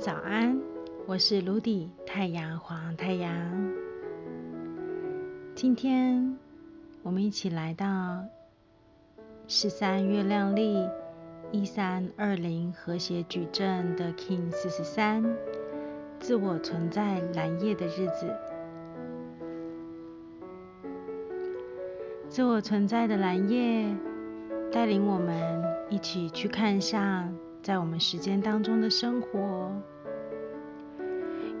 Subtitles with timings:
[0.00, 0.60] 早安，
[1.06, 3.32] 我是卢迪太阳黄太阳。
[5.54, 6.36] 今天
[7.02, 8.24] 我们一起来到
[9.46, 10.84] 十三月亮历
[11.52, 15.22] 一三二零和谐矩阵的 King 四十三，
[16.18, 18.34] 自我存在蓝夜的日子。
[22.28, 23.96] 自我存在的蓝夜，
[24.72, 27.32] 带领我们一起去看向
[27.62, 29.70] 在我们时间当中的生活，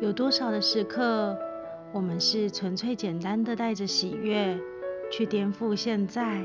[0.04, 1.34] 有多少的时刻，
[1.90, 4.54] 我们是纯粹简单的带着喜悦
[5.10, 6.42] 去颠覆现在，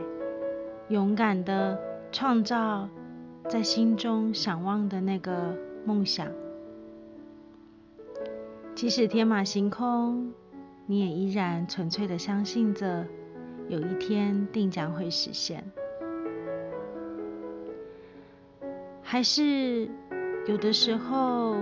[0.87, 1.77] 勇敢的
[2.09, 2.87] 创造
[3.49, 6.25] 在心中想望的那个梦想，
[8.75, 10.31] 即使天马行空，
[10.85, 13.05] 你也依然纯粹的相信着。
[13.67, 15.63] 有一天定将会实现，
[19.03, 19.89] 还是
[20.47, 21.55] 有的时候，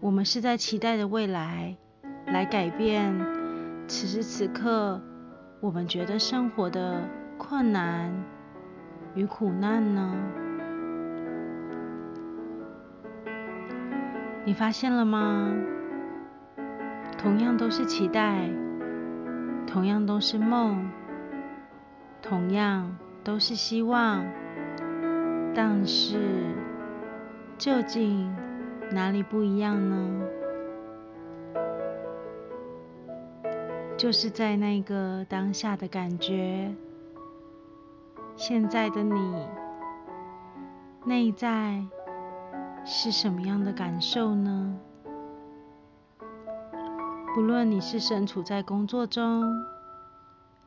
[0.00, 1.76] 我们是在期待着未来
[2.26, 3.12] 来改变
[3.88, 5.00] 此时此刻
[5.60, 7.08] 我们觉得生活的
[7.38, 8.12] 困难
[9.14, 10.14] 与苦难呢？
[14.44, 15.52] 你发现了吗？
[17.18, 18.48] 同样都是期待。
[19.66, 20.88] 同样都是梦，
[22.22, 24.24] 同样都是希望，
[25.54, 26.18] 但是
[27.58, 28.32] 究竟
[28.90, 30.26] 哪里不一样呢？
[33.96, 36.74] 就是在那个当下的感觉，
[38.36, 39.46] 现在的你
[41.04, 41.82] 内在
[42.84, 44.78] 是什么样的感受呢？
[47.34, 49.44] 不论你是身处在工作中，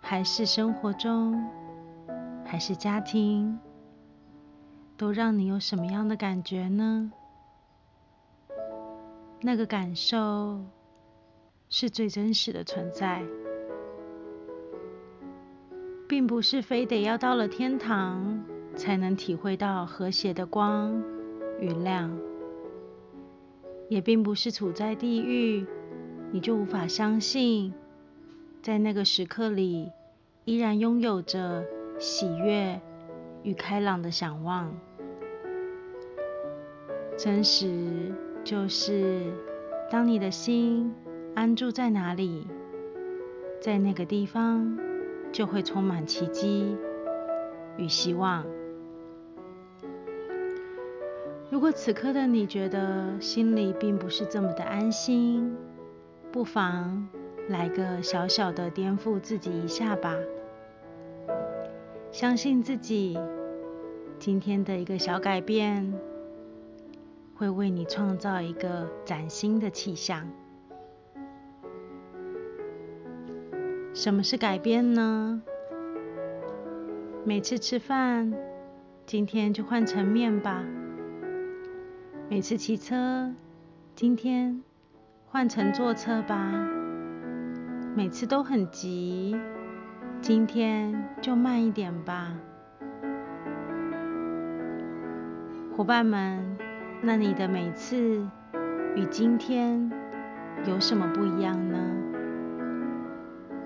[0.01, 1.47] 还是生活中，
[2.43, 3.59] 还是家庭，
[4.97, 7.11] 都让你有什么样的感觉呢？
[9.41, 10.59] 那个感受
[11.69, 13.23] 是最真实的存在，
[16.07, 18.43] 并不是非得要到了天堂
[18.75, 21.01] 才能体会到和谐的光
[21.59, 22.17] 与亮，
[23.87, 25.65] 也并不是处在地狱。
[26.31, 27.73] 你就无法相信，
[28.61, 29.89] 在那个时刻里，
[30.45, 31.65] 依然拥有着
[31.97, 32.79] 喜悦
[33.41, 34.71] 与开朗的想望。
[37.17, 38.13] 真实
[38.49, 39.21] 就是，
[39.91, 40.91] 当你的心
[41.35, 42.47] 安住在哪里，
[43.61, 44.75] 在那个地方
[45.31, 46.75] 就会充满奇迹
[47.77, 48.43] 与希望。
[51.51, 55.55] 如果此刻的你觉得心里并不是这么的安心，
[56.31, 57.07] 不妨
[57.49, 60.15] 来个小小的颠覆自己一下吧，
[62.11, 63.15] 相信自己，
[64.17, 65.93] 今天的一个小改变
[67.39, 70.27] 会为你创造一个崭新的气象。
[73.93, 75.41] 什么是改变呢？
[77.23, 78.33] 每次吃饭，
[79.05, 80.65] 今天就换成面吧；
[82.29, 83.33] 每次骑车，
[83.95, 84.61] 今天。
[85.31, 86.51] 换成坐车吧，
[87.95, 89.39] 每次都很急，
[90.21, 92.35] 今天就慢一点吧。
[95.77, 96.57] 伙伴们，
[97.01, 97.97] 那你的每次
[98.95, 99.89] 与今天
[100.65, 101.77] 有什么不一样呢？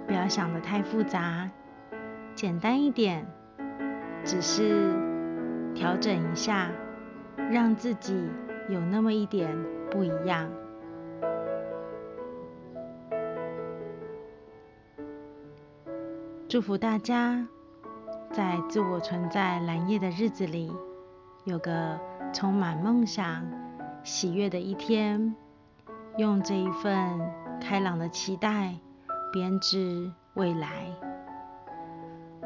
[0.07, 1.49] 不要想的太复杂，
[2.35, 3.25] 简单一点，
[4.23, 4.93] 只是
[5.73, 6.69] 调整一下，
[7.51, 8.29] 让自己
[8.69, 9.57] 有那么一点
[9.89, 10.47] 不一样。
[16.47, 17.47] 祝福大家
[18.29, 20.71] 在自我存在蓝夜的日子里，
[21.45, 21.99] 有个
[22.33, 23.45] 充满梦想、
[24.03, 25.35] 喜悦的一天。
[26.17, 28.75] 用这一份开朗的期待
[29.31, 30.87] 编织未来。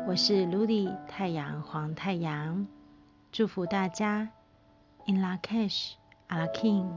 [0.05, 2.67] 我是 Ludy 太阳黄太阳，
[3.31, 4.29] 祝福大家
[5.05, 5.93] In La Cash,
[6.27, 6.89] a La King。